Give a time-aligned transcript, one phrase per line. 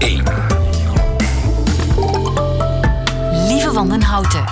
[0.00, 0.22] 1.
[3.48, 4.44] Lieve van den Houten.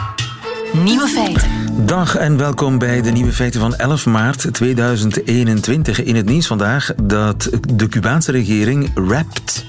[0.84, 1.50] Nieuwe feiten.
[1.86, 6.02] Dag en welkom bij de nieuwe feiten van 11 maart 2021.
[6.02, 9.66] In het nieuws vandaag dat de Cubaanse regering rapt.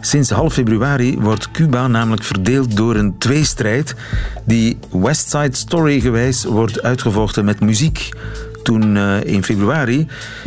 [0.00, 3.94] Sinds half februari wordt Cuba namelijk verdeeld door een tweestrijd
[4.44, 8.10] die West Side Story gewijs wordt uitgevochten met muziek
[8.62, 10.06] toen uh, in februari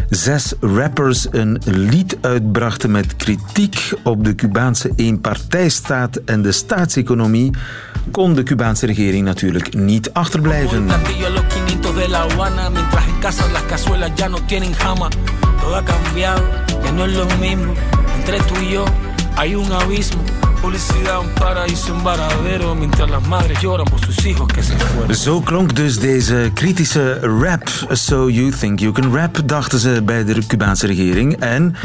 [0.09, 7.51] zes rappers een lied uitbrachten met kritiek op de Cubaanse eenpartijstaat en de staatseconomie,
[8.11, 10.85] kon de Cubaanse regering natuurlijk niet achterblijven.
[20.61, 25.15] Publicidad, un paraíso, un varadero, mientras las madres lloran por sus hijos que se fueron.
[25.15, 27.69] Zo klonk dus deze kritische rap.
[27.91, 31.35] So you think you can rap, dachten ze bij de Cubaanse regering.
[31.39, 31.75] En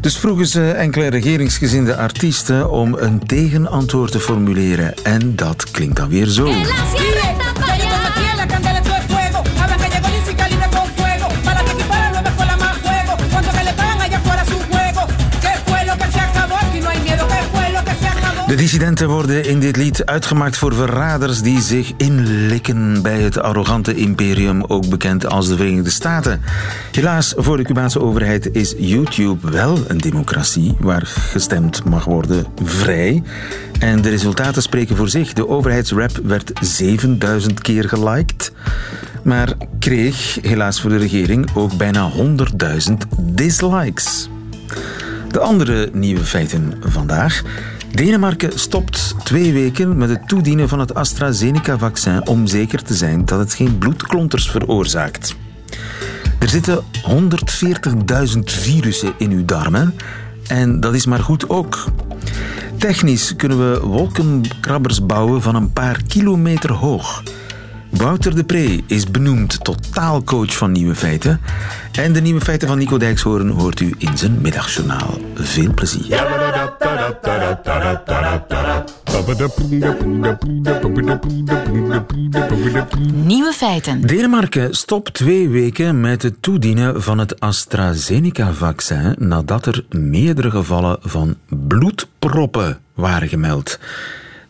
[0.00, 4.94] dus vroegen ze enkele regeringsgezinde artiesten om een tegenantwoord te formuleren.
[5.02, 6.52] En dat klinkt dan weer zo.
[18.50, 23.94] De dissidenten worden in dit lied uitgemaakt voor verraders die zich inlikken bij het arrogante
[23.94, 26.40] imperium, ook bekend als de Verenigde Staten.
[26.92, 33.22] Helaas, voor de Cubaanse overheid is YouTube wel een democratie waar gestemd mag worden vrij.
[33.78, 35.32] En de resultaten spreken voor zich.
[35.32, 38.52] De overheidsrap werd 7000 keer geliked,
[39.22, 44.28] maar kreeg helaas voor de regering ook bijna 100.000 dislikes.
[45.30, 47.42] De andere nieuwe feiten vandaag.
[47.92, 53.38] Denemarken stopt twee weken met het toedienen van het AstraZeneca-vaccin om zeker te zijn dat
[53.38, 55.36] het geen bloedklonters veroorzaakt.
[56.38, 56.84] Er zitten
[58.34, 59.94] 140.000 virussen in uw darmen
[60.46, 61.84] en dat is maar goed ook.
[62.78, 67.22] Technisch kunnen we wolkenkrabbers bouwen van een paar kilometer hoog.
[67.90, 71.40] Wouter de Pre is benoemd tot taalcoach van Nieuwe Feiten.
[71.92, 75.18] En de Nieuwe Feiten van Nico Dijkshoorn hoort u in zijn middagjournaal.
[75.34, 76.08] Veel plezier.
[83.12, 84.00] Nieuwe feiten.
[84.00, 91.36] Denemarken stopt twee weken met het toedienen van het AstraZeneca-vaccin nadat er meerdere gevallen van
[91.48, 93.78] bloedproppen waren gemeld.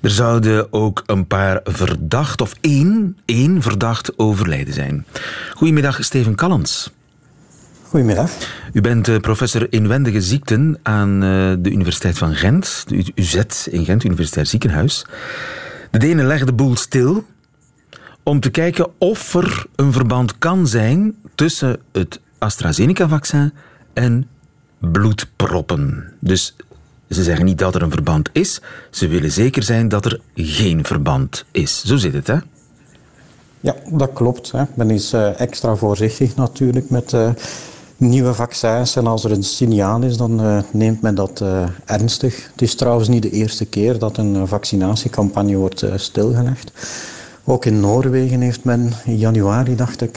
[0.00, 5.06] Er zouden ook een paar verdacht, of één, één verdacht overlijden zijn.
[5.54, 6.90] Goedemiddag, Steven Callens.
[7.90, 8.30] Goedemiddag.
[8.72, 13.84] U bent eh, professor inwendige ziekten aan eh, de Universiteit van Gent, de UZ in
[13.84, 15.06] Gent, Universitair Ziekenhuis.
[15.90, 17.24] De Denen legden de boel stil
[18.22, 23.52] om te kijken of er een verband kan zijn tussen het AstraZeneca-vaccin
[23.92, 24.28] en
[24.78, 26.12] bloedproppen.
[26.20, 26.56] Dus
[27.08, 30.84] ze zeggen niet dat er een verband is, ze willen zeker zijn dat er geen
[30.84, 31.84] verband is.
[31.84, 32.36] Zo zit het, hè?
[33.60, 34.50] Ja, dat klopt.
[34.50, 34.64] Hè.
[34.74, 37.14] Men is uh, extra voorzichtig natuurlijk met
[38.00, 38.96] nieuwe vaccins.
[38.96, 41.44] En als er een signaal is, dan uh, neemt men dat
[41.84, 42.48] ernstig.
[42.52, 46.72] Het is trouwens niet de eerste keer dat een vaccinatiecampagne wordt stilgelegd.
[47.44, 50.14] Ook in Noorwegen heeft men in januari, dacht ik,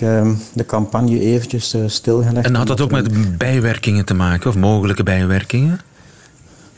[0.54, 2.46] de campagne eventjes stilgelegd.
[2.46, 5.80] En had dat ook met bijwerkingen te maken, of mogelijke bijwerkingen?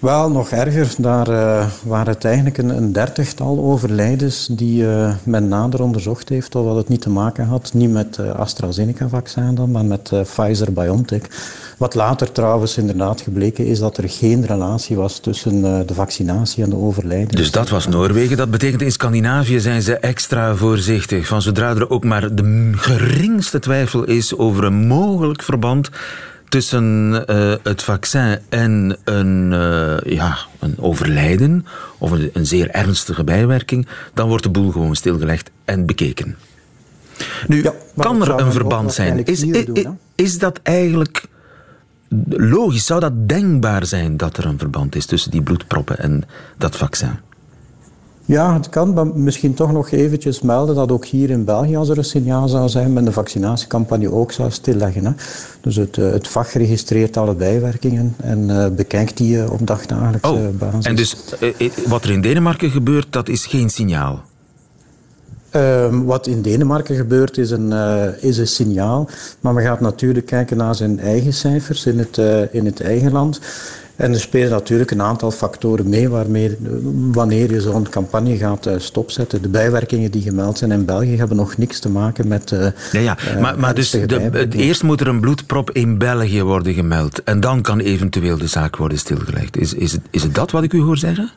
[0.06, 0.94] Wel, nog erger.
[0.98, 6.56] Daar uh, waren het eigenlijk een, een, dertigtal overlijdens die uh, men nader onderzocht heeft,
[6.56, 11.22] of wat het niet te maken had, niet met uh, AstraZeneca-vaccin dan, maar met Pfizer-BioNTech.
[11.78, 16.70] Wat later trouwens inderdaad gebleken is dat er geen relatie was tussen de vaccinatie en
[16.70, 17.36] de overlijden.
[17.36, 18.38] Dus dat was Noorwegen.
[18.38, 21.28] Dat betekent in Scandinavië zijn ze extra voorzichtig.
[21.28, 25.90] Van zodra er ook maar de geringste twijfel is over een mogelijk verband
[26.50, 31.66] tussen uh, het vaccin en een, uh, ja, een overlijden
[31.98, 36.38] of een, een, zeer ernstige bijwerking, dan wordt de boel gewoon stilgelegd en bekeken.
[37.48, 39.26] Nu, ja, kan er een verband zijn?
[39.26, 41.26] Is, is, doen, is dat eigenlijk
[42.30, 42.86] logisch?
[42.86, 46.24] Zou dat denkbaar zijn dat er een verband is tussen die bloedproppen en
[46.58, 47.20] dat vaccin?
[48.26, 51.90] Ja, het kan, maar misschien toch nog eventjes melden dat ook hier in België, als
[51.90, 55.06] er een signaal zou zijn, men de vaccinatiecampagne ook zou stilleggen.
[55.06, 55.12] Hè.
[55.62, 60.32] Dus het, eh, het vak registreert alle bijwerkingen en uh, bekijkt die uh, op dagdagelijkse
[60.32, 60.86] oh, basis.
[60.86, 61.16] En dus
[61.88, 64.24] wat er in Denemarken gebeurt, dat is geen signaal?
[65.56, 69.10] Ehm, wat in Denemarken gebeurt is een, uh, is een signaal.
[69.40, 73.12] Maar we gaan natuurlijk kijken naar zijn eigen cijfers in het, uh, in het eigen
[73.12, 73.40] land.
[73.96, 76.58] En er spelen natuurlijk een aantal factoren mee waarmee,
[77.12, 79.42] wanneer je zo'n campagne gaat uh, stopzetten.
[79.42, 82.52] De bijwerkingen die gemeld zijn in België hebben nog niks te maken met.
[82.52, 83.18] Uh, ja, ja.
[83.40, 87.24] maar, maar dus de, eerst moet er een bloedprop in België worden gemeld.
[87.24, 89.58] En dan kan eventueel de zaak worden stilgelegd.
[89.58, 91.32] Is, is, het, is het dat wat ik u hoor zeggen?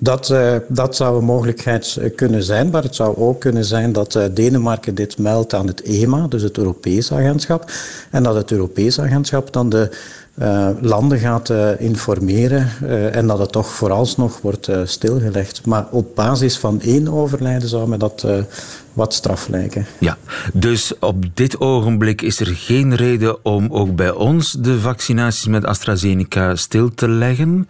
[0.00, 0.34] Dat,
[0.68, 5.18] dat zou een mogelijkheid kunnen zijn, maar het zou ook kunnen zijn dat Denemarken dit
[5.18, 7.70] meldt aan het EMA, dus het Europees agentschap,
[8.10, 9.90] en dat het Europees agentschap dan de
[10.40, 12.68] uh, landen gaat informeren
[13.12, 15.66] en dat het toch vooralsnog wordt stilgelegd.
[15.66, 18.26] Maar op basis van één overlijden zou me dat
[18.92, 19.86] wat straf lijken.
[19.98, 20.16] Ja,
[20.52, 25.64] dus op dit ogenblik is er geen reden om ook bij ons de vaccinaties met
[25.64, 27.68] AstraZeneca stil te leggen.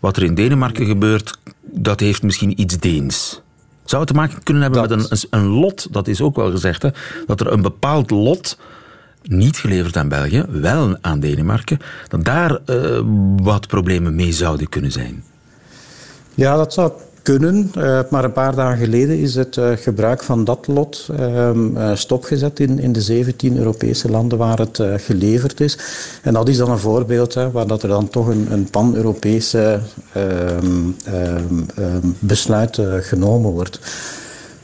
[0.00, 3.40] Wat er in Denemarken gebeurt, dat heeft misschien iets Deens.
[3.84, 6.82] Zou het te maken kunnen hebben met een, een, lot, dat is ook wel gezegd,
[6.82, 6.88] hè,
[7.26, 8.58] dat er een bepaald lot,
[9.22, 11.78] niet geleverd aan België, wel aan Denemarken,
[12.08, 13.00] dat daar uh,
[13.36, 15.24] wat problemen mee zouden kunnen zijn?
[16.34, 17.72] Ja, dat zou kunnen.
[17.76, 22.60] Uh, maar een paar dagen geleden is het uh, gebruik van dat lot uh, stopgezet
[22.60, 25.78] in, in de 17 Europese landen waar het geleverd is.
[26.22, 29.80] En dat is dan een voorbeeld hè, waar dat er dan toch een, een pan-Europese
[30.12, 33.80] ehm, ehm, besluit genomen wordt.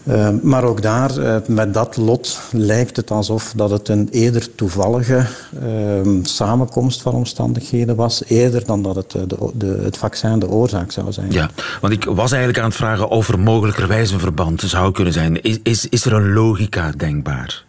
[0.09, 4.55] Uh, maar ook daar, uh, met dat lot, lijkt het alsof dat het een eerder
[4.55, 5.27] toevallige
[5.63, 10.93] uh, samenkomst van omstandigheden was, eerder dan dat het de, de, het vaccin de oorzaak
[10.93, 11.31] zou zijn.
[11.31, 11.51] Ja,
[11.81, 15.43] want ik was eigenlijk aan het vragen of er mogelijkerwijs een verband zou kunnen zijn.
[15.63, 17.66] Is, is er een logica denkbaar?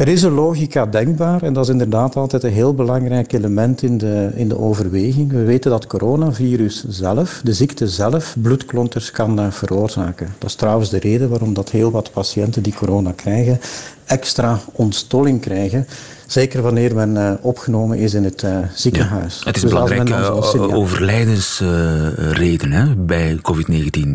[0.00, 3.98] Er is een logica denkbaar en dat is inderdaad altijd een heel belangrijk element in
[3.98, 5.30] de, in de overweging.
[5.30, 10.34] We weten dat coronavirus zelf, de ziekte zelf, bloedklonters kan uh, veroorzaken.
[10.38, 13.60] Dat is trouwens de reden waarom dat heel wat patiënten die corona krijgen
[14.10, 15.86] extra ontstolling krijgen.
[16.26, 19.38] Zeker wanneer men uh, opgenomen is in het uh, ziekenhuis.
[19.38, 23.40] Ja, het is dus een belangrijke overlijdensreden uh, bij COVID-19,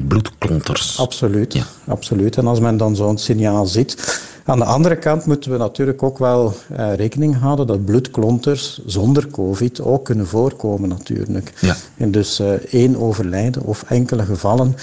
[0.08, 1.00] bloedklonters.
[1.00, 1.64] Absoluut, ja.
[1.88, 2.38] absoluut.
[2.38, 6.18] En als men dan zo'n signaal ziet, aan de andere kant moeten we natuurlijk ook
[6.18, 11.54] wel uh, rekening houden dat bloedklonters zonder COVID ook kunnen voorkomen natuurlijk.
[11.62, 11.76] Ja.
[11.98, 14.76] En dus uh, één overlijden of enkele gevallen,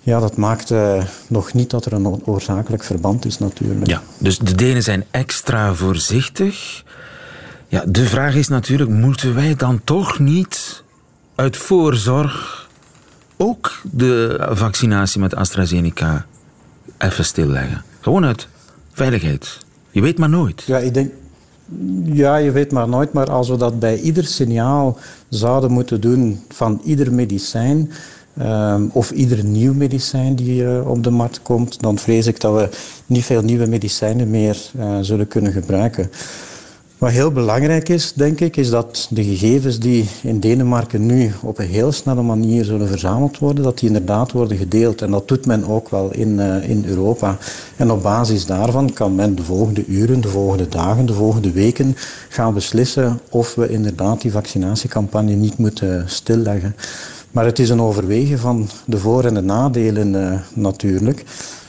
[0.00, 3.86] ja, dat maakt uh, nog niet dat er een oorzakelijk verband is natuurlijk.
[3.86, 6.84] Ja, dus de Denen zijn extra voorzichtig.
[7.68, 10.82] Ja, de vraag is natuurlijk, moeten wij dan toch niet
[11.34, 12.68] uit voorzorg
[13.36, 16.26] ook de vaccinatie met AstraZeneca
[16.98, 17.84] even stilleggen?
[18.00, 18.48] Gewoon uit
[18.94, 19.58] veiligheid.
[19.90, 20.62] Je weet maar nooit.
[20.66, 21.10] Ja, ik denk,
[22.04, 23.12] ja, je weet maar nooit.
[23.12, 24.98] Maar als we dat bij ieder signaal
[25.28, 27.90] zouden moeten doen van ieder medicijn.
[28.42, 32.54] Um, of ieder nieuw medicijn die uh, op de markt komt, dan vrees ik dat
[32.54, 32.68] we
[33.06, 36.10] niet veel nieuwe medicijnen meer uh, zullen kunnen gebruiken.
[37.04, 41.58] Wat heel belangrijk is, denk ik, is dat de gegevens die in Denemarken nu op
[41.58, 45.02] een heel snelle manier zullen verzameld worden, dat die inderdaad worden gedeeld.
[45.02, 47.38] En dat doet men ook wel in, uh, in Europa.
[47.76, 51.96] En op basis daarvan kan men de volgende uren, de volgende dagen, de volgende weken
[52.28, 56.76] gaan beslissen of we inderdaad die vaccinatiecampagne niet moeten stilleggen.
[57.30, 61.24] Maar het is een overwegen van de voor- en de nadelen uh, natuurlijk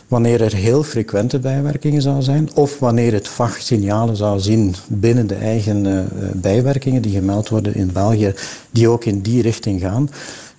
[0.07, 5.27] wanneer er heel frequente bijwerkingen zou zijn, of wanneer het VAG signalen zou zien binnen
[5.27, 5.99] de eigen uh,
[6.33, 8.33] bijwerkingen die gemeld worden in België,
[8.71, 10.09] die ook in die richting gaan,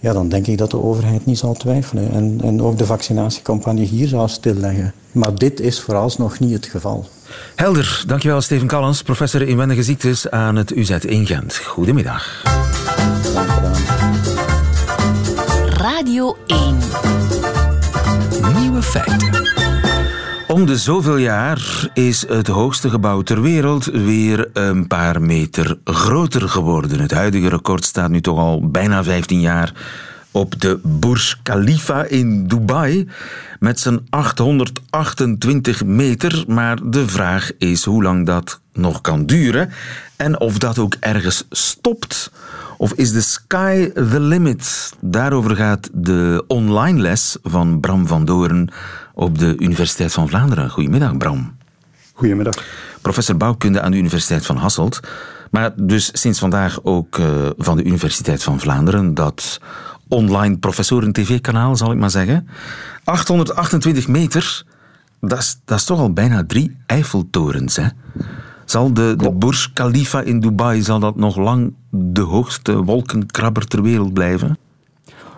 [0.01, 2.11] ja, dan denk ik dat de overheid niet zal twijfelen.
[2.11, 4.93] En, en ook de vaccinatiecampagne hier zou stilleggen.
[5.13, 7.09] Maar dit is vooralsnog niet het geval.
[7.55, 11.57] Helder, dankjewel Steven Callens, professor inwendige ziektes aan het UZ in Gent.
[11.57, 12.43] Goedemiddag.
[15.79, 16.79] Radio 1
[18.55, 19.47] Nieuwe feiten.
[20.49, 26.49] Om de zoveel jaar is het hoogste gebouw ter wereld weer een paar meter groter
[26.49, 27.01] geworden.
[27.01, 29.73] Het huidige record staat nu toch al bijna 15 jaar
[30.31, 33.09] op de Burj Khalifa in Dubai
[33.59, 36.45] met zijn 828 meter.
[36.47, 39.71] Maar de vraag is hoe lang dat nog kan duren
[40.17, 42.31] en of dat ook ergens stopt.
[42.77, 44.93] Of is the sky the limit?
[45.01, 48.71] Daarover gaat de online les van Bram van Doorn
[49.15, 50.71] op de Universiteit van Vlaanderen.
[50.71, 51.57] Goedemiddag, Bram.
[52.13, 52.55] Goedemiddag.
[53.01, 55.01] Professor bouwkunde aan de Universiteit van Hasselt.
[55.51, 59.61] Maar dus sinds vandaag ook uh, van de Universiteit van Vlaanderen, dat
[60.09, 62.49] online professoren-tv-kanaal, zal ik maar zeggen.
[63.05, 64.65] 828 meter,
[65.21, 67.87] dat is, dat is toch al bijna drie Eiffeltorens, hè?
[68.65, 73.83] Zal de, de Burj Khalifa in Dubai zal dat nog lang de hoogste wolkenkrabber ter
[73.83, 74.59] wereld blijven?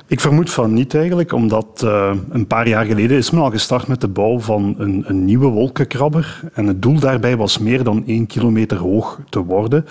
[0.07, 3.87] Ik vermoed van niet eigenlijk, omdat uh, een paar jaar geleden is men al gestart
[3.87, 6.41] met de bouw van een, een nieuwe wolkenkrabber.
[6.53, 9.87] En het doel daarbij was meer dan één kilometer hoog te worden.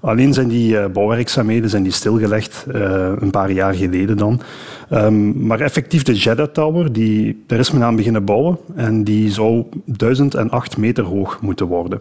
[0.00, 4.40] Alleen zijn die uh, bouwwerkzaamheden zijn die stilgelegd uh, een paar jaar geleden dan.
[4.92, 9.30] Um, maar effectief de Jeddah Tower, die, daar is men aan beginnen bouwen en die
[9.30, 12.00] zou 1008 meter hoog moeten worden.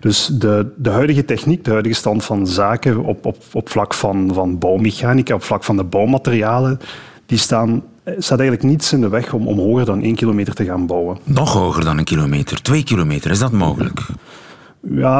[0.00, 4.30] Dus de, de huidige techniek, de huidige stand van zaken op, op, op vlak van,
[4.34, 6.80] van bouwmechanica, op vlak van de bouwmaterialen,
[7.26, 7.82] die staan
[8.18, 11.18] staat eigenlijk niets in de weg om, om hoger dan één kilometer te gaan bouwen.
[11.24, 14.00] Nog hoger dan een kilometer, twee kilometer, is dat mogelijk?
[14.08, 14.14] Ja,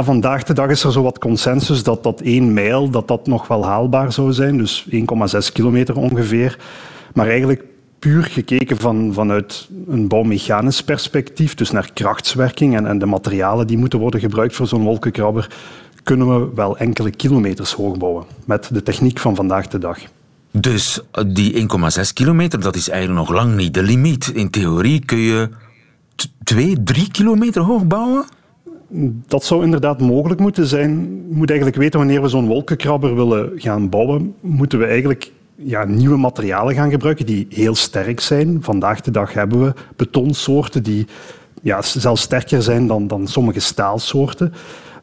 [0.02, 3.48] vandaag de dag is er zo wat consensus dat dat één mijl dat dat nog
[3.48, 4.98] wel haalbaar zou zijn, dus 1,6
[5.52, 6.58] kilometer ongeveer.
[7.14, 7.64] Maar eigenlijk
[7.98, 13.78] puur gekeken van, vanuit een bouwmechanisch perspectief, dus naar krachtswerking en, en de materialen die
[13.78, 15.50] moeten worden gebruikt voor zo'n wolkenkrabber,
[16.02, 19.98] kunnen we wel enkele kilometers hoog bouwen met de techniek van vandaag de dag.
[20.50, 24.28] Dus die 1,6 kilometer, dat is eigenlijk nog lang niet de limiet.
[24.28, 25.48] In theorie kun je
[26.44, 28.24] 2, 3 kilometer hoog bouwen?
[29.26, 30.90] Dat zou inderdaad mogelijk moeten zijn.
[31.28, 35.84] Je moet eigenlijk weten wanneer we zo'n wolkenkrabber willen gaan bouwen, moeten we eigenlijk ja,
[35.84, 38.58] nieuwe materialen gaan gebruiken die heel sterk zijn.
[38.60, 41.06] Vandaag de dag hebben we betonsoorten die
[41.62, 44.52] ja, zelfs sterker zijn dan, dan sommige staalsoorten.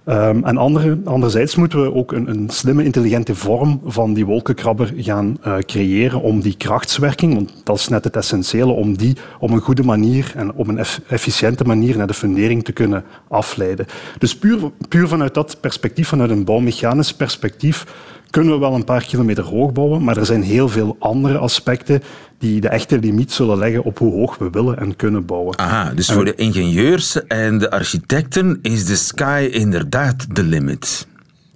[0.07, 4.93] Um, en andere, anderzijds moeten we ook een, een, slimme, intelligente vorm van die wolkenkrabber
[4.97, 9.49] gaan uh, creëren om die krachtswerking, want dat is net het essentiële, om die op
[9.49, 13.85] een goede manier en op een efficiënte manier naar de fundering te kunnen afleiden.
[14.17, 17.85] Dus puur, puur vanuit dat perspectief, vanuit een bouwmechanisch perspectief,
[18.29, 22.01] kunnen we wel een paar kilometer hoog bouwen, maar er zijn heel veel andere aspecten
[22.37, 25.57] die de echte limiet zullen leggen op hoe hoog we willen en kunnen bouwen.
[25.57, 31.07] Aha, dus voor de ingenieurs en de architecten is de sky inderdaad de limit.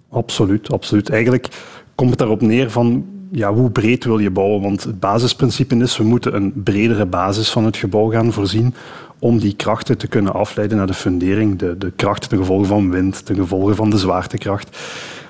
[0.10, 1.10] Absoluut, absoluut.
[1.10, 1.48] Eigenlijk
[1.96, 4.62] komt het daarop neer van ja, hoe breed wil je bouwen?
[4.62, 8.74] Want het basisprincipe is, we moeten een bredere basis van het gebouw gaan voorzien
[9.20, 12.92] om die krachten te kunnen afleiden naar de fundering, de, de krachten ten gevolge van
[12.92, 14.78] wind, ten gevolge van de zwaartekracht.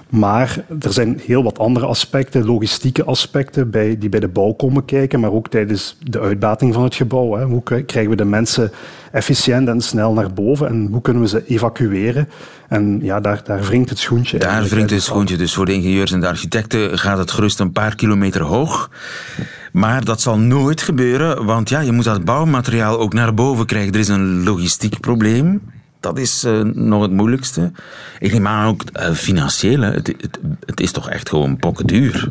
[0.10, 4.86] Maar er zijn heel wat andere aspecten, logistieke aspecten, bij, die bij de bouw komen
[4.86, 7.34] kijken, maar ook tijdens de uitbating van het gebouw.
[7.36, 7.46] Hè.
[7.46, 8.72] Hoe krijgen we de mensen
[9.12, 12.30] efficiënt en snel naar boven en hoe kunnen we ze evacueren?
[12.68, 14.38] En ja, daar, daar wringt het schoentje.
[14.38, 15.38] Daar wringt het schoentje.
[15.38, 18.89] Dus voor de ingenieurs en de architecten gaat het gerust een paar kilometer hoog.
[19.72, 23.94] Maar dat zal nooit gebeuren, want ja, je moet dat bouwmateriaal ook naar boven krijgen.
[23.94, 25.62] Er is een logistiek probleem.
[26.00, 27.72] Dat is uh, nog het moeilijkste.
[28.20, 29.82] Ik neem aan ook uh, financieel.
[29.82, 32.29] Het, het, het, is toch echt gewoon duur.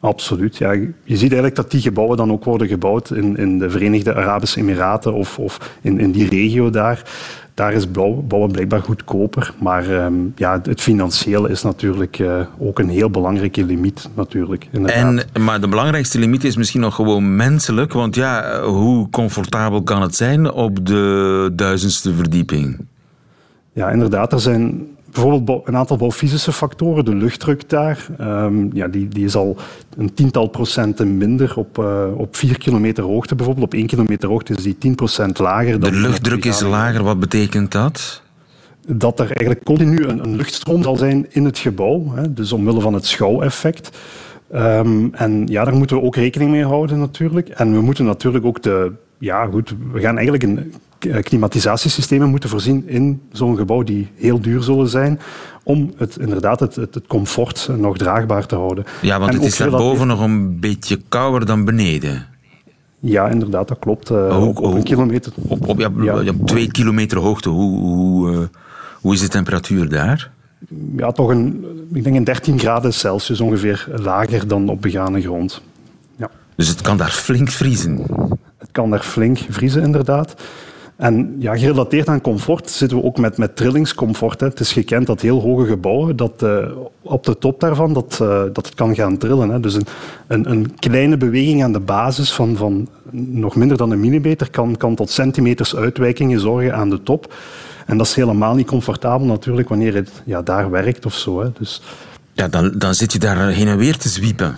[0.00, 0.56] Absoluut.
[0.56, 0.72] Ja.
[0.72, 4.60] Je ziet eigenlijk dat die gebouwen dan ook worden gebouwd in, in de Verenigde Arabische
[4.60, 7.02] Emiraten of, of in, in die regio daar
[7.58, 9.54] daar is bouwen blijkbaar goedkoper.
[9.60, 14.08] Maar um, ja, het financiële is natuurlijk uh, ook een heel belangrijke limiet.
[14.14, 17.92] Natuurlijk, en, maar de belangrijkste limiet is misschien nog gewoon menselijk.
[17.92, 22.86] Want ja, hoe comfortabel kan het zijn op de duizendste verdieping?
[23.72, 24.32] Ja, inderdaad.
[24.32, 27.04] Er zijn bijvoorbeeld een aantal bouwfysische factoren.
[27.04, 29.56] De luchtdruk daar, um, ja, die, die is al
[29.96, 33.34] een tiental procenten minder op, uh, op vier kilometer hoogte.
[33.34, 35.80] Bijvoorbeeld op één kilometer hoogte is die 10 procent lager.
[35.80, 38.22] Dan de luchtdruk is lager, wat betekent dat?
[38.86, 42.12] Dat er eigenlijk continu een, een luchtstroom zal zijn in het gebouw.
[42.14, 43.98] Hè, dus omwille van het schouweffect.
[44.54, 47.48] Um, en ja, daar moeten we ook rekening mee houden natuurlijk.
[47.48, 48.92] En we moeten natuurlijk ook de...
[49.18, 50.64] Ja, goed, we gaan eigenlijk een eh,
[51.22, 55.20] klimatisatiesystemen moeten voorzien in zo'n gebouw die heel duur zullen zijn,
[55.62, 58.84] om het, inderdaad het, het, comfort nog draagbaar te houden.
[59.02, 62.26] Ja, want het is daarboven nog een beetje kouder dan beneden.
[63.00, 64.10] Ja, inderdaad, dat klopt.
[64.10, 65.32] Uh, op, een kilometer.
[65.36, 66.32] Op, op, ja, ja.
[66.44, 68.38] twee kilometer hoogte, hoe, hoe, uh,
[69.00, 70.30] hoe is de temperatuur daar?
[70.96, 75.62] Ja, toch een, ik denk een 13 graden Celsius ongeveer lager dan op begane grond.
[76.16, 76.30] Ja.
[76.56, 78.04] Dus het kan daar flink vriezen?
[78.58, 80.34] Het kan daar flink vriezen, inderdaad.
[80.98, 84.40] En ja, gerelateerd aan comfort zitten we ook met, met trillingscomfort.
[84.40, 84.46] Hè.
[84.46, 86.66] Het is gekend dat heel hoge gebouwen, dat, uh,
[87.02, 89.48] op de top daarvan, dat, uh, dat het kan gaan trillen.
[89.48, 89.60] Hè.
[89.60, 89.86] Dus een,
[90.26, 94.76] een, een, kleine beweging aan de basis van, van nog minder dan een millimeter kan,
[94.76, 97.34] kan tot centimeters uitwijkingen zorgen aan de top.
[97.86, 101.40] En dat is helemaal niet comfortabel natuurlijk wanneer het ja, daar werkt of zo.
[101.40, 101.48] Hè.
[101.58, 101.82] Dus,
[102.32, 104.56] ja, dan, dan zit je daar heen en weer te zwiepen.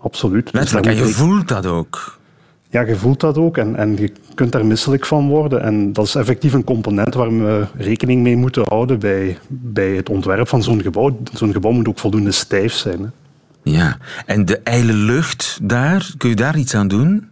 [0.00, 0.52] Absoluut.
[0.52, 2.17] Letterlijk, en je voelt dat ook
[2.70, 5.62] ja, je voelt dat ook en, en je kunt daar misselijk van worden.
[5.62, 10.08] En dat is effectief een component waar we rekening mee moeten houden bij, bij het
[10.08, 11.18] ontwerp van zo'n gebouw.
[11.32, 13.00] Zo'n gebouw moet ook voldoende stijf zijn.
[13.00, 13.08] Hè.
[13.62, 17.28] Ja, en de ijle lucht daar, kun je daar iets aan doen?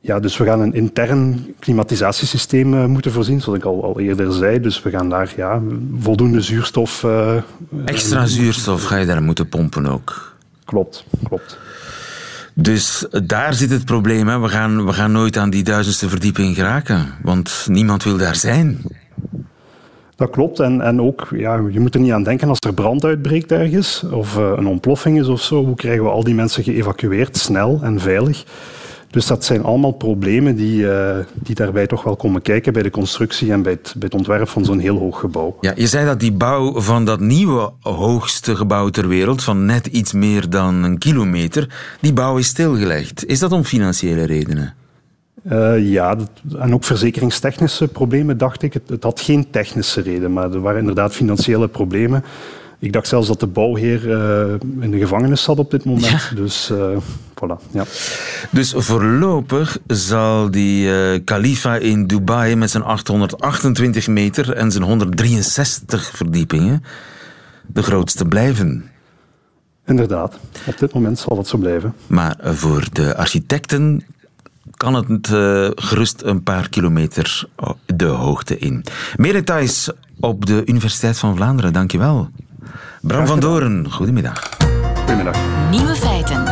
[0.00, 4.32] Ja, dus we gaan een intern klimatisatiesysteem uh, moeten voorzien, zoals ik al, al eerder
[4.32, 4.60] zei.
[4.60, 5.62] Dus we gaan daar ja,
[5.98, 7.02] voldoende zuurstof...
[7.02, 7.36] Uh,
[7.84, 10.36] Extra zuurstof ga je daar moeten pompen ook?
[10.64, 11.58] Klopt, klopt.
[12.54, 14.28] Dus daar zit het probleem.
[14.28, 14.40] Hè.
[14.40, 18.82] We, gaan, we gaan nooit aan die duizendste verdieping geraken, want niemand wil daar zijn.
[20.16, 20.60] Dat klopt.
[20.60, 24.02] En, en ook, ja, je moet er niet aan denken als er brand uitbreekt ergens
[24.10, 25.64] of uh, een ontploffing is of zo.
[25.64, 28.44] Hoe krijgen we al die mensen geëvacueerd, snel en veilig?
[29.12, 32.90] Dus dat zijn allemaal problemen die, uh, die daarbij toch wel komen kijken bij de
[32.90, 35.56] constructie en bij het, bij het ontwerp van zo'n heel hoog gebouw.
[35.60, 39.86] Ja, je zei dat die bouw van dat nieuwe hoogste gebouw ter wereld, van net
[39.86, 41.68] iets meer dan een kilometer,
[42.00, 43.26] die bouw is stilgelegd.
[43.26, 44.74] Is dat om financiële redenen?
[45.50, 48.72] Uh, ja, dat, en ook verzekeringstechnische problemen, dacht ik.
[48.72, 52.24] Het, het, had geen technische reden, maar er waren inderdaad financiële problemen.
[52.82, 56.06] Ik dacht zelfs dat de bouwheer uh, in de gevangenis zat op dit moment.
[56.06, 56.34] Ja.
[56.34, 56.96] Dus uh,
[57.34, 57.84] voilà, ja.
[58.50, 66.10] Dus voorlopig zal die uh, Khalifa in Dubai met zijn 828 meter en zijn 163
[66.14, 66.84] verdiepingen
[67.66, 68.84] de grootste blijven.
[69.86, 71.94] Inderdaad, op dit moment zal dat zo blijven.
[72.06, 74.04] Maar voor de architecten
[74.70, 77.48] kan het uh, gerust een paar kilometer
[77.86, 78.84] de hoogte in.
[79.16, 82.30] Meer details op de Universiteit van Vlaanderen, dankjewel.
[83.02, 84.48] Bram van Doren, goedemiddag.
[84.94, 85.36] Goedemiddag.
[85.70, 86.46] Nieuwe feiten.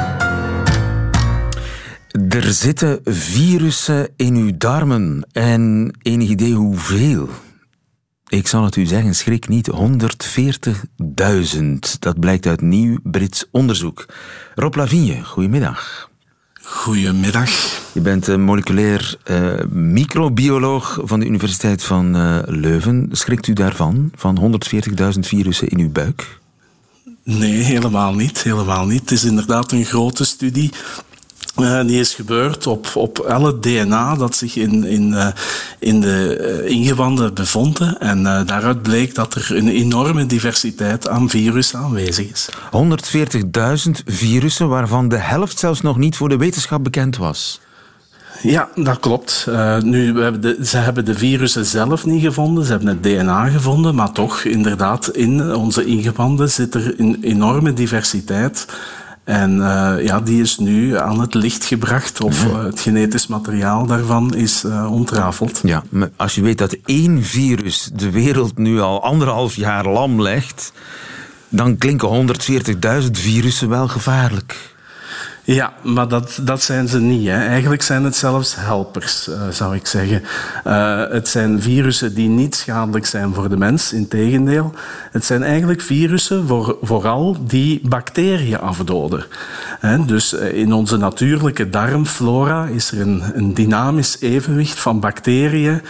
[2.29, 7.29] Er zitten virussen in uw darmen en enig idee hoeveel?
[8.29, 11.63] Ik zal het u zeggen, schrik niet, 140.000.
[11.99, 14.07] Dat blijkt uit nieuw Brits onderzoek.
[14.55, 16.11] Rob Lavigne, goedemiddag.
[16.63, 17.51] Goedemiddag.
[17.93, 23.09] Je bent een moleculair uh, microbioloog van de Universiteit van uh, Leuven.
[23.13, 24.61] Schrikt u daarvan, van
[25.15, 26.40] 140.000 virussen in uw buik?
[27.39, 28.43] Nee, helemaal niet.
[28.43, 29.01] Helemaal niet.
[29.01, 30.71] Het is inderdaad een grote studie.
[31.57, 35.27] Uh, die is gebeurd op, op elk DNA dat zich in, in, uh,
[35.79, 38.01] in de uh, ingewanden bevonden.
[38.01, 42.49] En daaruit bleek dat er een enorme diversiteit aan virussen aanwezig is.
[43.87, 47.61] 140.000 virussen, waarvan de helft zelfs nog niet voor de wetenschap bekend was.
[48.43, 49.47] Ja, dat klopt.
[49.49, 53.03] Uh, nu, we hebben de, ze hebben de virussen zelf niet gevonden, ze hebben het
[53.03, 58.67] DNA gevonden, maar toch, inderdaad, in onze ingewanden zit er een enorme diversiteit.
[59.25, 63.87] En uh, ja, die is nu aan het licht gebracht, of uh, het genetisch materiaal
[63.87, 65.61] daarvan is uh, ontrafeld.
[65.63, 70.23] Ja, maar als je weet dat één virus de wereld nu al anderhalf jaar lam
[70.23, 70.73] legt,
[71.49, 72.37] dan klinken
[73.03, 74.75] 140.000 virussen wel gevaarlijk.
[75.43, 77.27] Ja, maar dat, dat zijn ze niet.
[77.27, 77.47] Hè.
[77.47, 80.23] Eigenlijk zijn het zelfs helpers, uh, zou ik zeggen.
[80.67, 84.75] Uh, het zijn virussen die niet schadelijk zijn voor de mens, integendeel.
[85.11, 89.25] Het zijn eigenlijk virussen voor, vooral die bacteriën afdoden.
[89.81, 90.05] Hè.
[90.05, 95.83] Dus uh, in onze natuurlijke darmflora is er een, een dynamisch evenwicht van bacteriën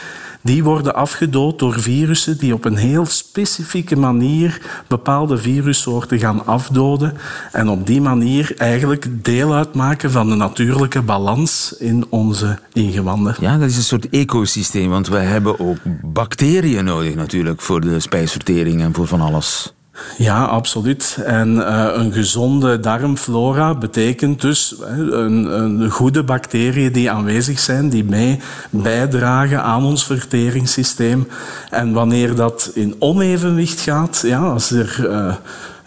[0.43, 7.17] die worden afgedood door virussen die op een heel specifieke manier bepaalde virussoorten gaan afdoden
[7.53, 13.37] en op die manier eigenlijk deel uitmaken van de natuurlijke balans in onze ingewanden.
[13.41, 18.01] Ja, dat is een soort ecosysteem, want wij hebben ook bacteriën nodig natuurlijk voor de
[18.01, 19.75] spijsvertering en voor van alles.
[20.19, 21.19] Ja, absoluut.
[21.25, 28.05] En uh, een gezonde darmflora betekent dus een, een, goede bacteriën die aanwezig zijn, die
[28.05, 31.29] mee bijdragen aan ons verteringssysteem.
[31.71, 35.35] En wanneer dat in onevenwicht gaat, ja, als er uh,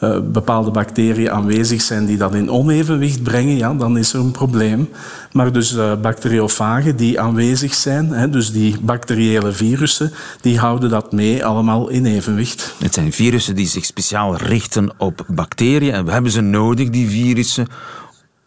[0.04, 4.32] uh, bepaalde bacteriën aanwezig zijn die dat in onevenwicht brengen, ja, dan is er een
[4.32, 4.89] probleem.
[5.32, 10.12] Maar dus uh, bacteriofagen die aanwezig zijn, hè, dus die bacteriële virussen,
[10.42, 12.76] die houden dat mee allemaal in evenwicht.
[12.80, 17.10] Het zijn virussen die zich speciaal richten op bacteriën en we hebben ze nodig, die
[17.10, 17.68] virussen,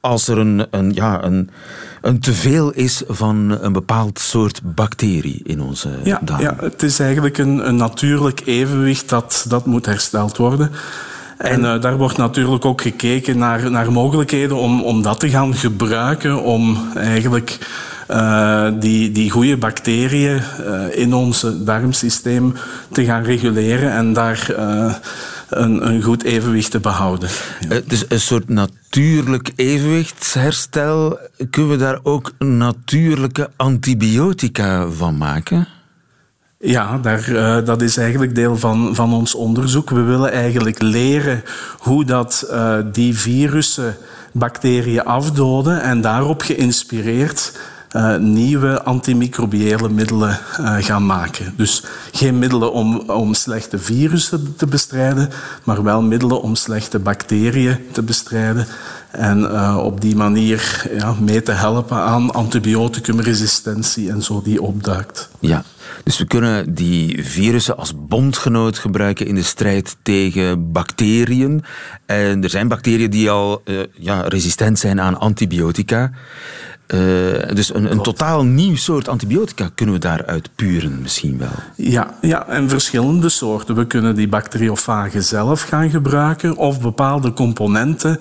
[0.00, 1.50] als er een, een, ja, een,
[2.00, 6.40] een teveel is van een bepaald soort bacterie in onze ja, darm.
[6.40, 10.70] Ja, het is eigenlijk een, een natuurlijk evenwicht dat, dat moet hersteld worden.
[11.36, 15.54] En uh, daar wordt natuurlijk ook gekeken naar, naar mogelijkheden om, om dat te gaan
[15.54, 17.58] gebruiken om eigenlijk
[18.10, 22.54] uh, die, die goede bacteriën uh, in ons darmsysteem
[22.92, 24.54] te gaan reguleren en daar
[25.48, 27.28] een, een goed evenwicht te behouden.
[27.68, 27.80] Ja.
[27.86, 31.18] Dus een soort natuurlijk evenwichtsherstel.
[31.50, 35.68] Kunnen we daar ook natuurlijke antibiotica van maken?
[36.58, 39.90] Ja, daar, uh, dat is eigenlijk deel van, van ons onderzoek.
[39.90, 41.42] We willen eigenlijk leren
[41.78, 43.96] hoe dat, uh, die virussen
[44.32, 47.58] bacteriën afdoden en daarop geïnspireerd
[47.92, 50.38] uh, nieuwe antimicrobiële middelen
[50.80, 51.54] gaan maken.
[51.56, 55.30] Dus geen middelen om, om slechte virussen te bestrijden,
[55.64, 58.66] maar wel middelen om slechte bacteriën te bestrijden.
[59.10, 65.28] En op die manier ja, mee te helpen aan antibioticumresistentie en zo die opduikt.
[65.40, 65.64] Ja,
[66.04, 71.64] Dus we kunnen die virussen als bondgenoot gebruiken in de strijd tegen bacteriën.
[72.06, 76.10] En er zijn bacteriën die al uh, ja, resistent zijn aan antibiotica.
[76.94, 77.00] Uh,
[77.54, 81.48] dus een, een totaal nieuw soort antibiotica kunnen we daaruit puren misschien wel.
[81.76, 83.74] Ja, ja, en verschillende soorten.
[83.74, 88.18] We kunnen die bacteriofagen zelf gaan gebruiken of bepaalde componenten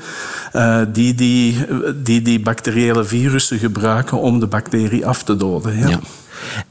[0.53, 1.65] uh, die, die,
[2.03, 5.77] die die bacteriële virussen gebruiken om de bacterie af te doden.
[5.77, 5.87] Ja.
[5.87, 5.99] ja.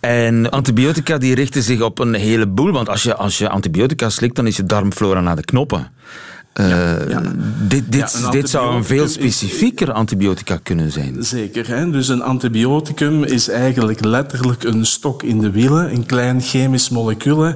[0.00, 4.36] En antibiotica die richten zich op een heleboel, want als je, als je antibiotica slikt,
[4.36, 5.88] dan is je darmflora naar de knoppen.
[6.60, 6.92] Uh,
[7.68, 11.16] Dit, dit, dit zou een veel specifieker antibiotica kunnen zijn.
[11.24, 11.68] Zeker.
[11.68, 11.90] Hè?
[11.90, 17.54] Dus een antibioticum is eigenlijk letterlijk een stok in de wielen, een klein chemisch molecuul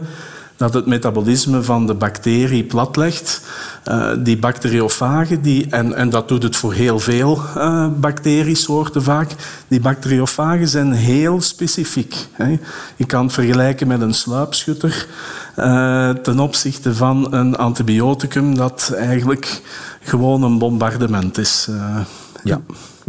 [0.58, 3.40] dat het metabolisme van de bacterie platlegt.
[3.88, 9.30] Uh, die bacteriofagen, die, en, en dat doet het voor heel veel uh, bacteriesoorten vaak,
[9.68, 12.26] die bacteriofagen zijn heel specifiek.
[12.32, 12.58] Hè.
[12.96, 15.06] Je kan het vergelijken met een sluipschutter
[15.56, 19.62] uh, ten opzichte van een antibioticum dat eigenlijk
[20.02, 21.68] gewoon een bombardement is.
[22.42, 22.60] ja.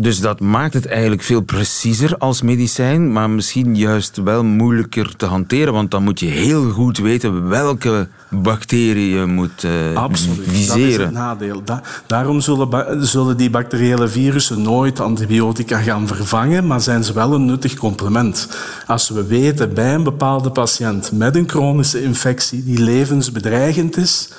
[0.02, 5.26] Dus dat maakt het eigenlijk veel preciezer als medicijn, maar misschien juist wel moeilijker te
[5.26, 10.80] hanteren, want dan moet je heel goed weten welke bacteriën je moet uh, Absoluut, viseren.
[10.80, 11.64] dat is het nadeel.
[12.08, 17.46] daarom zullen, zullen die bacteriële virussen nooit antibiotica gaan vervangen, maar zijn ze wel een
[17.46, 18.50] nuttig complement.
[18.88, 24.30] Als we weten bij een bepaalde patiënt met een chronische infectie die levensbedreigend is,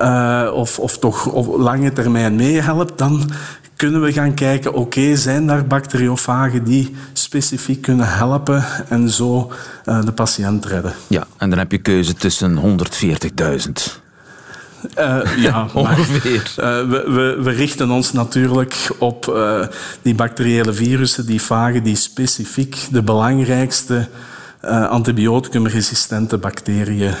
[0.00, 3.30] uh, of, of toch op lange termijn meehelpt, dan
[3.76, 9.52] kunnen we gaan kijken, oké, zijn daar bacteriofagen die specifiek kunnen helpen en zo
[9.84, 10.94] uh, de patiënt redden?
[11.06, 12.78] Ja, en dan heb je keuze tussen
[13.40, 14.00] 140.000.
[14.98, 16.52] Uh, ja, ongeveer.
[16.56, 19.66] Maar, uh, we, we, we, richten ons natuurlijk op uh,
[20.02, 24.08] die bacteriële virussen, die vagen, die specifiek de belangrijkste
[24.88, 27.14] antibioticumresistente bacteriën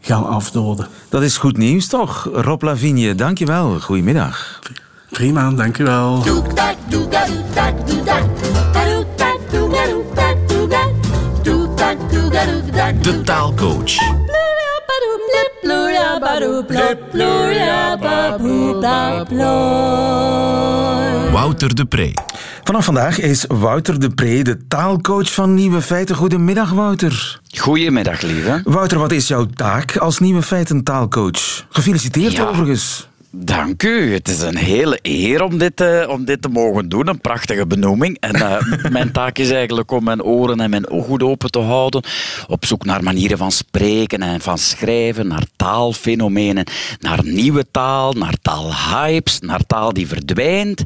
[0.00, 0.86] gaan afdoden.
[1.08, 2.28] Dat is goed nieuws, toch?
[2.32, 3.80] Rob Lavigne, dankjewel.
[3.80, 4.60] Goedemiddag.
[5.12, 6.22] Prima, dankjewel.
[13.02, 13.96] De taalcoach.
[21.32, 22.14] Wouter de Pre.
[22.64, 26.16] Vanaf vandaag is Wouter de Pre de taalcoach van Nieuwe Feiten.
[26.16, 27.40] Goedemiddag, Wouter.
[27.58, 28.60] Goedemiddag, lieve.
[28.64, 31.66] Wouter, wat is jouw taak als Nieuwe Feiten taalcoach?
[31.68, 32.48] Gefeliciteerd ja.
[32.48, 33.10] overigens.
[33.34, 34.12] Dank u.
[34.12, 37.08] Het is een hele eer om dit, uh, om dit te mogen doen.
[37.08, 38.16] Een prachtige benoeming.
[38.20, 42.02] En uh, mijn taak is eigenlijk om mijn oren en mijn ogen open te houden.
[42.46, 46.64] Op zoek naar manieren van spreken en van schrijven, naar taalfenomenen,
[47.00, 50.82] naar nieuwe taal, naar taalhypes, naar taal die verdwijnt.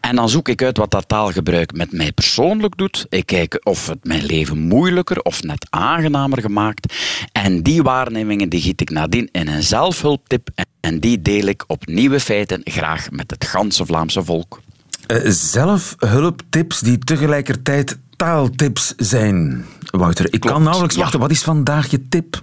[0.00, 3.06] En dan zoek ik uit wat dat taalgebruik met mij persoonlijk doet.
[3.08, 6.94] Ik kijk of het mijn leven moeilijker of net aangenamer gemaakt.
[7.32, 10.48] En die waarnemingen die giet ik nadien in een zelfhulptip.
[10.80, 14.60] En die deel ik op nieuwe feiten graag met het ganse Vlaamse volk.
[15.06, 19.64] Uh, zelfhulptips die tegelijkertijd taaltips zijn.
[19.90, 21.20] Wouter, ik kan nauwelijks wachten.
[21.20, 22.42] Wat is vandaag je tip?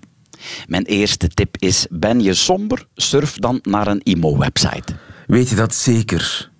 [0.67, 2.85] Mijn eerste tip is: ben je somber?
[2.95, 4.95] Surf dan naar een IMO-website.
[5.27, 6.51] Weet je dat zeker,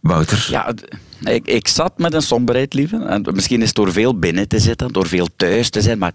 [0.00, 0.46] Wouter?
[0.50, 0.74] Ja.
[1.22, 2.96] Ik, ik zat met een somberheid, lieve.
[2.96, 5.98] En misschien is het door veel binnen te zitten, door veel thuis te zijn.
[5.98, 6.14] Maar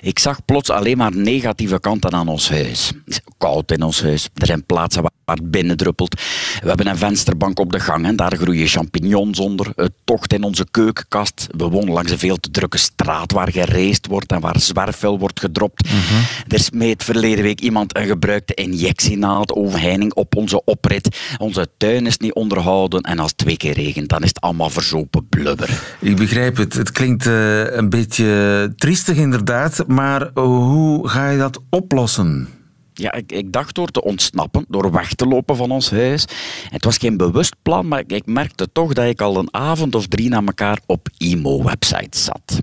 [0.00, 2.86] ik zag plots alleen maar negatieve kanten aan ons huis.
[2.86, 4.28] Het is koud in ons huis.
[4.34, 5.10] Er zijn plaatsen waar
[5.42, 6.20] binnen druppelt.
[6.62, 9.72] We hebben een vensterbank op de gang en daar groeien champignons onder.
[9.74, 11.46] Het tocht in onze keukenkast.
[11.56, 15.40] We wonen langs een veel te drukke straat waar gereest wordt en waar zwerfvuil wordt
[15.40, 15.84] gedropt.
[15.84, 16.24] Mm -hmm.
[16.48, 21.18] Er smeet verleden week iemand een gebruikte injectienaald overheining op onze oprit.
[21.38, 24.70] Onze tuin is niet onderhouden en als het twee keer regent, dan is het allemaal
[24.70, 25.80] verzopen blubber.
[26.00, 26.74] Ik begrijp het.
[26.74, 32.57] Het klinkt uh, een beetje triestig inderdaad, maar hoe ga je dat oplossen?
[32.98, 36.24] Ja, ik, ik, dacht door te ontsnappen, door weg te lopen van ons huis.
[36.68, 40.06] Het was geen bewust plan, maar ik merkte toch dat ik al een avond of
[40.06, 42.60] drie na elkaar op emo-websites zat.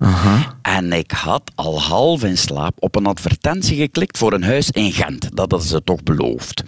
[0.61, 4.91] En ik had al half in slaap op een advertentie geklikt voor een huis in
[4.91, 5.21] Gent.
[5.21, 6.63] Dat hadden ze toch beloofd.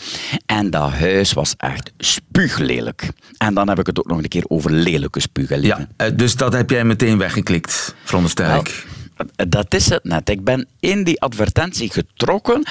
[0.45, 3.11] En dat huis was echt spuuglelijk.
[3.37, 5.61] En dan heb ik het ook nog een keer over lelijke spugen.
[5.61, 8.85] Ja, eh, dus dat heb jij meteen weggeklikt, veronderstel ik.
[9.47, 10.29] Dat is het net.
[10.29, 12.63] Ik ben in die advertentie getrokken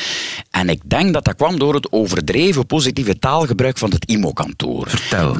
[0.50, 4.88] en ik denk dat dat kwam door het overdreven positieve taalgebruik van het IMO-kantoor.
[4.88, 5.36] Vertel.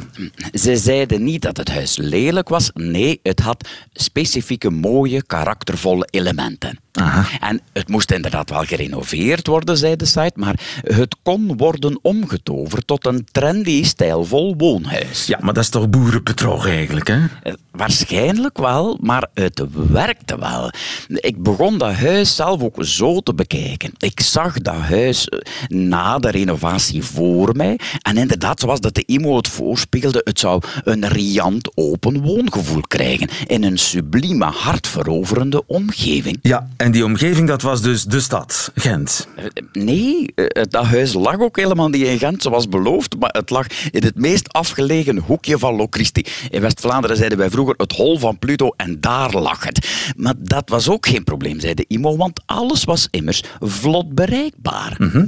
[0.53, 2.71] Ze zeiden niet dat het huis lelijk was.
[2.75, 6.79] Nee, het had specifieke mooie, karaktervolle elementen.
[6.97, 7.49] Aha.
[7.49, 12.87] En het moest inderdaad wel gerenoveerd worden, zei de site, maar het kon worden omgetoverd
[12.87, 15.27] tot een trendy, stijlvol woonhuis.
[15.27, 17.19] Ja, maar dat is toch boerenbedrog eigenlijk, hè?
[17.43, 20.71] Eh, waarschijnlijk wel, maar het werkte wel.
[21.09, 23.93] Ik begon dat huis zelf ook zo te bekijken.
[23.99, 27.79] Ik zag dat huis eh, na de renovatie voor mij.
[28.03, 33.29] En inderdaad, zoals dat de IMO het voorspiegelde, het zou een riant open woongevoel krijgen
[33.47, 36.39] in een sublieme, hartveroverende omgeving.
[36.43, 39.29] Ja, en die omgeving, dat was dus de stad, Gent.
[39.37, 40.35] Eh, nee,
[40.69, 44.17] dat huis lag ook helemaal niet in Gent, zoals beloofd, maar het lag in het
[44.17, 46.25] meest afgelegen hoekje van Locristi.
[46.51, 49.89] In West-Vlaanderen zeiden wij vroeger het hol van Pluto en daar lag het.
[50.17, 54.95] Maar dat was ook geen probleem, zei de IMO, want alles was immers vlot bereikbaar.
[54.99, 55.25] Mhm.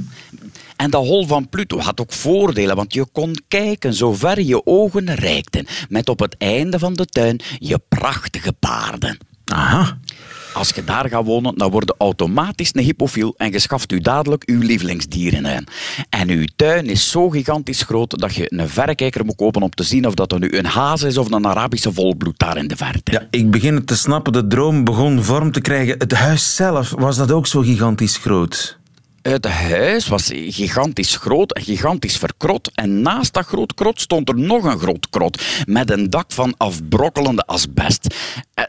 [0.75, 5.15] En dat hol van Pluto had ook voordelen, want je kon kijken zover je ogen
[5.15, 9.17] reikten, met op het einde van de tuin je prachtige paarden.
[9.45, 9.97] Aha.
[10.53, 13.99] Als je daar gaat wonen, dan word je automatisch een hippofiel en je schaft u
[13.99, 15.63] dadelijk uw lievelingsdieren aan.
[16.09, 19.83] En uw tuin is zo gigantisch groot dat je een verrekijker moet kopen om te
[19.83, 22.75] zien of dat er nu een haas is of een Arabische volbloed daar in de
[22.75, 23.11] verte.
[23.11, 24.33] Ja, ik begin het te snappen.
[24.33, 25.95] De droom begon vorm te krijgen.
[25.97, 28.78] Het huis zelf, was dat ook zo gigantisch groot?
[29.29, 32.71] Het huis was gigantisch groot en gigantisch verkrot.
[32.73, 35.41] En naast dat groot krot stond er nog een groot krot.
[35.65, 38.15] Met een dak van afbrokkelende asbest.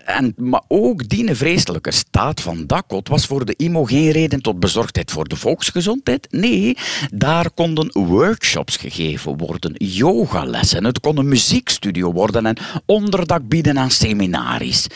[0.04, 4.60] En, maar ook die vreselijke staat van dakkot was voor de IMO geen reden tot
[4.60, 6.26] bezorgdheid voor de volksgezondheid.
[6.30, 6.76] Nee,
[7.12, 10.84] daar konden workshops gegeven worden, yogalessen.
[10.84, 14.86] Het kon een muziekstudio worden en onderdak bieden aan seminaries.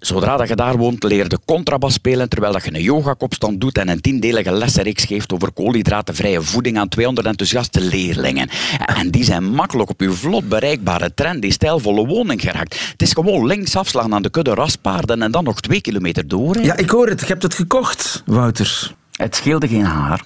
[0.00, 3.78] Zodra dat je daar woont, leer je contrabas spelen terwijl dat je een yogakopstand doet
[3.78, 8.48] en een tiendelige lessenreeks geeft over koolhydratenvrije voeding aan 200 enthousiaste leerlingen.
[8.96, 12.80] En die zijn makkelijk op uw vlot bereikbare trendy, stijlvolle woning geraakt.
[12.92, 16.60] Het is gewoon links afslaan aan de kudde raspaarden en dan nog twee kilometer door.
[16.60, 17.20] Ja, ik hoor het.
[17.20, 18.92] Je hebt het gekocht, Wouter.
[19.12, 20.24] Het scheelde geen haar.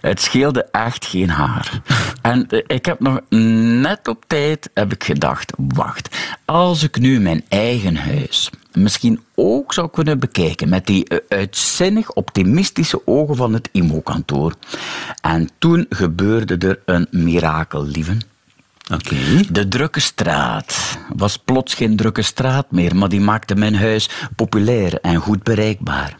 [0.00, 1.70] Het scheelde echt geen haar.
[2.22, 3.20] En eh, ik heb nog
[3.80, 8.50] net op tijd heb ik gedacht, wacht, als ik nu mijn eigen huis
[8.82, 14.54] misschien ook zou kunnen bekijken met die eh, uitzinnig optimistische ogen van het IMO-kantoor.
[15.20, 18.20] En toen gebeurde er een mirakel, lieven.
[18.92, 19.16] Oké.
[19.50, 25.00] De drukke straat was plots geen drukke straat meer, maar die maakte mijn huis populair
[25.00, 26.18] en goed bereikbaar.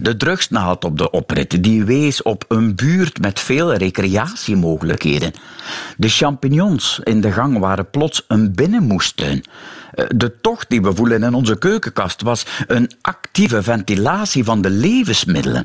[0.00, 5.32] De drugsnaald op de oprit die wees op een buurt met veel recreatiemogelijkheden.
[5.96, 9.44] De champignons in de gang waren plots een binnenmoestuin.
[9.94, 14.70] Eh, de tocht die we voelen in onze keukenkast was een actieve ventilatie van de
[14.70, 15.64] levensmiddelen.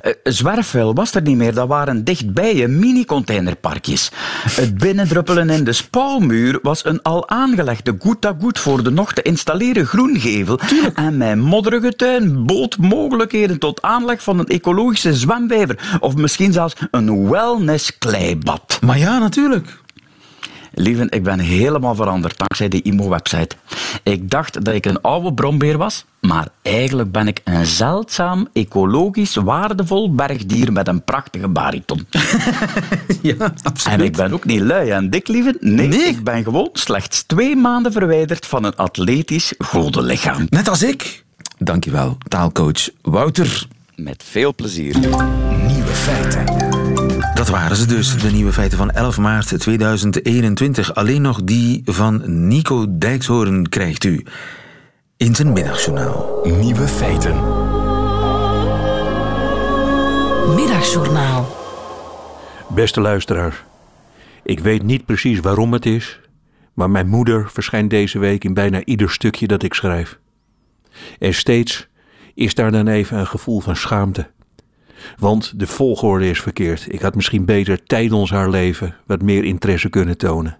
[0.00, 4.10] Eh, zwerfvuil was er niet meer, dat waren dichtbij mini-containerparkjes.
[4.50, 9.12] Het binnendruppelen in de spouwmuur was een al aangelegde goed à goed voor de nog
[9.12, 10.60] te installeren groengevel.
[10.94, 16.74] En mijn modderige tuin bood mogelijkheden tot aanleg van een ecologische zwemwijver of misschien zelfs
[16.90, 18.78] een wellness-kleibad.
[18.80, 19.78] Maar ja, natuurlijk.
[20.72, 23.56] Lieven, ik ben helemaal veranderd dankzij die IMO-website.
[24.02, 29.34] Ik dacht dat ik een oude brombeer was, maar eigenlijk ben ik een zeldzaam, ecologisch
[29.34, 32.06] waardevol bergdier met een prachtige bariton.
[33.22, 33.98] ja, absoluut.
[33.98, 35.56] En ik ben ook niet lui en dik, lieven.
[35.60, 39.54] Nee, ik ben gewoon slechts twee maanden verwijderd van een atletisch
[39.96, 40.46] lichaam.
[40.48, 41.24] Net als ik.
[41.58, 43.66] Dankjewel, taalcoach Wouter.
[43.96, 44.98] Met veel plezier.
[45.66, 46.59] Nieuwe feiten.
[47.40, 50.94] Dat waren ze dus, de nieuwe feiten van 11 maart 2021.
[50.94, 54.24] Alleen nog die van Nico Dijkshoorn krijgt u
[55.16, 56.40] in zijn middagjournaal.
[56.60, 57.34] Nieuwe feiten.
[60.54, 61.56] Middagjournaal.
[62.68, 63.64] Beste luisteraar,
[64.42, 66.20] ik weet niet precies waarom het is,
[66.74, 70.18] maar mijn moeder verschijnt deze week in bijna ieder stukje dat ik schrijf.
[71.18, 71.88] En steeds
[72.34, 74.30] is daar dan even een gevoel van schaamte.
[75.18, 76.86] Want de volgorde is verkeerd.
[76.92, 80.58] Ik had misschien beter tijdens haar leven wat meer interesse kunnen tonen.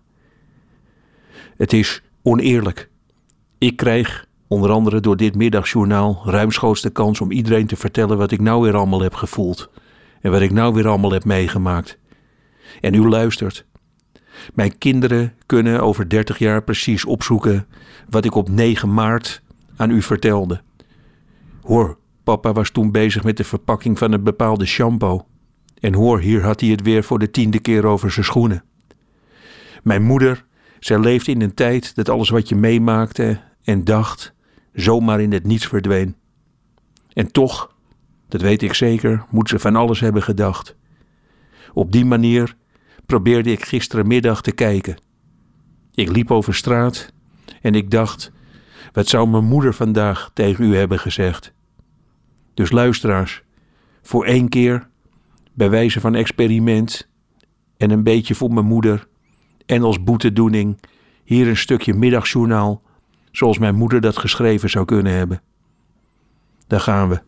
[1.56, 2.90] Het is oneerlijk.
[3.58, 8.30] Ik krijg, onder andere door dit middagjournaal, ruimschoots de kans om iedereen te vertellen wat
[8.30, 9.70] ik nou weer allemaal heb gevoeld.
[10.20, 11.98] En wat ik nou weer allemaal heb meegemaakt.
[12.80, 13.64] En u luistert.
[14.54, 17.66] Mijn kinderen kunnen over 30 jaar precies opzoeken
[18.08, 19.42] wat ik op 9 maart
[19.76, 20.60] aan u vertelde.
[21.62, 25.26] Hoor, Papa was toen bezig met de verpakking van een bepaalde shampoo.
[25.80, 28.64] En hoor, hier had hij het weer voor de tiende keer over zijn schoenen.
[29.82, 30.44] Mijn moeder,
[30.78, 34.34] zij leefde in een tijd dat alles wat je meemaakte en dacht,
[34.72, 36.16] zomaar in het niets verdween.
[37.12, 37.74] En toch,
[38.28, 40.76] dat weet ik zeker, moet ze van alles hebben gedacht.
[41.72, 42.56] Op die manier
[43.06, 44.96] probeerde ik gisterenmiddag te kijken.
[45.94, 47.12] Ik liep over straat
[47.60, 48.32] en ik dacht:
[48.92, 51.52] wat zou mijn moeder vandaag tegen u hebben gezegd?
[52.60, 53.42] Dus luisteraars,
[54.02, 54.88] voor één keer,
[55.52, 57.08] bij wijze van experiment
[57.76, 59.08] en een beetje voor mijn moeder
[59.66, 60.80] en als boetedoening,
[61.24, 62.82] hier een stukje middagjournaal,
[63.30, 65.42] zoals mijn moeder dat geschreven zou kunnen hebben.
[66.66, 67.20] Daar gaan we.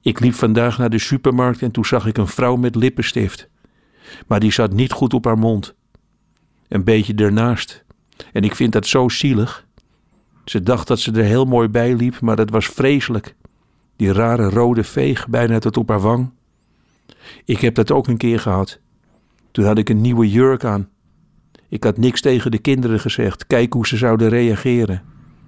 [0.00, 3.48] Ik liep vandaag naar de supermarkt en toen zag ik een vrouw met lippenstift.
[4.26, 5.74] Maar die zat niet goed op haar mond.
[6.68, 7.84] Een beetje ernaast.
[8.32, 9.66] En ik vind dat zo zielig.
[10.44, 13.36] Ze dacht dat ze er heel mooi bij liep, maar dat was vreselijk.
[13.96, 16.30] Die rare rode veeg bijna tot op haar wang.
[17.44, 18.80] Ik heb dat ook een keer gehad.
[19.50, 20.88] Toen had ik een nieuwe jurk aan.
[21.68, 23.46] Ik had niks tegen de kinderen gezegd.
[23.46, 25.02] Kijk hoe ze zouden reageren.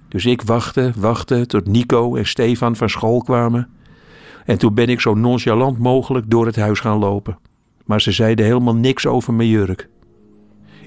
[0.08, 3.68] Dus ik wachtte, wachtte tot Nico en Stefan van school kwamen.
[4.44, 7.38] En toen ben ik zo nonchalant mogelijk door het huis gaan lopen.
[7.84, 9.88] Maar ze zeiden helemaal niks over mijn jurk.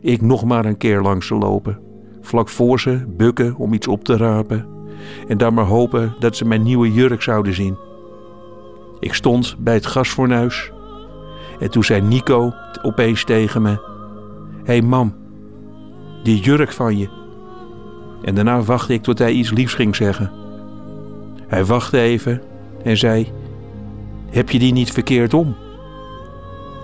[0.01, 1.79] Ik nog maar een keer langs ze lopen.
[2.21, 4.78] Vlak voor ze bukken om iets op te rapen.
[5.27, 7.77] En dan maar hopen dat ze mijn nieuwe jurk zouden zien.
[8.99, 10.71] Ik stond bij het gasfornuis.
[11.59, 13.77] En toen zei Nico opeens tegen me:
[14.63, 15.15] hey mam,
[16.23, 17.09] die jurk van je.
[18.21, 20.31] En daarna wachtte ik tot hij iets liefs ging zeggen.
[21.47, 22.41] Hij wachtte even
[22.83, 23.31] en zei:
[24.29, 25.55] Heb je die niet verkeerd om?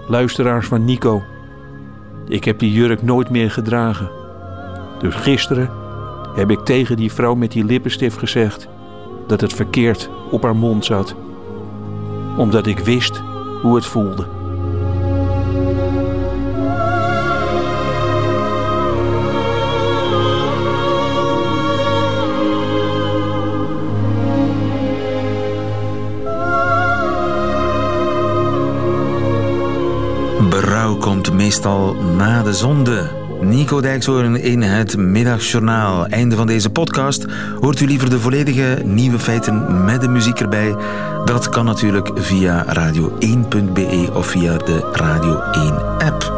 [0.08, 1.24] Luisteraars van Nico,
[2.28, 4.10] ik heb die jurk nooit meer gedragen.
[5.00, 5.85] Dus gisteren
[6.36, 8.68] heb ik tegen die vrouw met die lippenstift gezegd
[9.28, 11.16] dat het verkeerd op haar mond zat,
[12.38, 13.22] omdat ik wist
[13.62, 14.28] hoe het voelde.
[30.50, 33.25] Berouw komt meestal na de zonde.
[33.42, 36.06] Nico Dijkshoorn in het Middagjournaal.
[36.06, 37.26] Einde van deze podcast.
[37.60, 40.76] Hoort u liever de volledige nieuwe feiten met de muziek erbij?
[41.26, 46.34] Dat kan natuurlijk via radio1.be of via de Radio 1-app.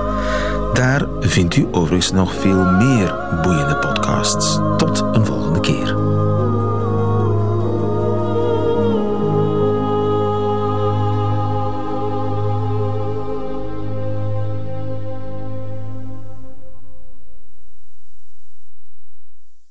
[0.74, 4.60] Daar vindt u overigens nog veel meer boeiende podcasts.
[4.78, 6.17] Tot een volgende keer.